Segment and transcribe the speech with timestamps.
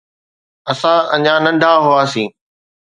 [0.71, 2.29] اسان اڃا ننڍا هئاسين.